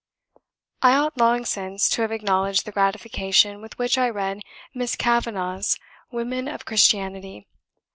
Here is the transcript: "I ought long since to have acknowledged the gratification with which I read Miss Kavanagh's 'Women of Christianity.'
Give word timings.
"I 0.81 0.95
ought 0.95 1.19
long 1.19 1.45
since 1.45 1.87
to 1.89 2.01
have 2.01 2.11
acknowledged 2.11 2.65
the 2.65 2.71
gratification 2.71 3.61
with 3.61 3.77
which 3.77 3.99
I 3.99 4.09
read 4.09 4.41
Miss 4.73 4.95
Kavanagh's 4.95 5.77
'Women 6.09 6.47
of 6.47 6.65
Christianity.' 6.65 7.45